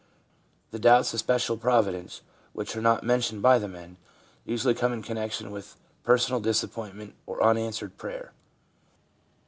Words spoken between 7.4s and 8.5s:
unanswered prayer.